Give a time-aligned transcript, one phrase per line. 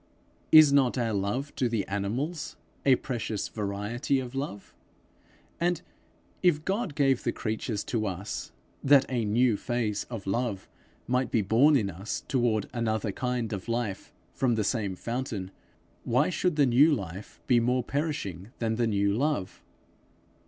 [0.51, 2.57] Is not our love to the animals
[2.87, 4.73] a precious variety of love?
[5.59, 5.83] And
[6.41, 8.51] if God gave the creatures to us,
[8.83, 10.67] that a new phase of love
[11.05, 15.51] might be born in us toward another kind of life from the same fountain,
[16.03, 19.61] why should the new life be more perishing than the new love?